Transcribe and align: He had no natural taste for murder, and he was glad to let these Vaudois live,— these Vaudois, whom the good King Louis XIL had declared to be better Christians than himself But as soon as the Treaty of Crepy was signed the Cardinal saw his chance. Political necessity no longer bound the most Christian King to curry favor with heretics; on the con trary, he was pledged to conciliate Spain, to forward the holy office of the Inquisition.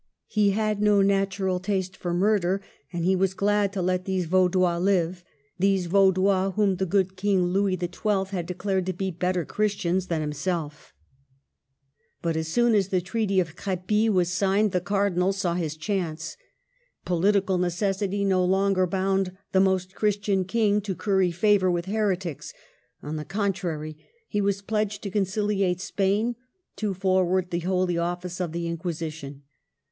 He 0.29 0.49
had 0.49 0.81
no 0.81 1.03
natural 1.03 1.59
taste 1.59 1.95
for 1.95 2.11
murder, 2.11 2.59
and 2.91 3.05
he 3.05 3.15
was 3.15 3.35
glad 3.35 3.71
to 3.73 3.83
let 3.83 4.05
these 4.05 4.25
Vaudois 4.25 4.79
live,— 4.79 5.23
these 5.59 5.85
Vaudois, 5.85 6.53
whom 6.55 6.77
the 6.77 6.87
good 6.87 7.15
King 7.15 7.43
Louis 7.45 7.77
XIL 7.79 8.25
had 8.25 8.47
declared 8.47 8.87
to 8.87 8.93
be 8.93 9.11
better 9.11 9.45
Christians 9.45 10.07
than 10.07 10.21
himself 10.21 10.95
But 12.23 12.35
as 12.35 12.47
soon 12.47 12.73
as 12.73 12.87
the 12.87 12.99
Treaty 12.99 13.39
of 13.39 13.55
Crepy 13.55 14.09
was 14.09 14.33
signed 14.33 14.71
the 14.71 14.81
Cardinal 14.81 15.33
saw 15.33 15.53
his 15.53 15.77
chance. 15.77 16.35
Political 17.05 17.59
necessity 17.59 18.25
no 18.25 18.43
longer 18.43 18.87
bound 18.87 19.37
the 19.51 19.59
most 19.59 19.93
Christian 19.93 20.45
King 20.45 20.81
to 20.81 20.95
curry 20.95 21.29
favor 21.29 21.69
with 21.69 21.85
heretics; 21.85 22.53
on 23.03 23.17
the 23.17 23.23
con 23.23 23.53
trary, 23.53 23.97
he 24.27 24.41
was 24.41 24.63
pledged 24.63 25.03
to 25.03 25.11
conciliate 25.11 25.79
Spain, 25.79 26.35
to 26.77 26.95
forward 26.95 27.51
the 27.51 27.59
holy 27.59 27.99
office 27.99 28.39
of 28.41 28.51
the 28.51 28.65
Inquisition. 28.65 29.43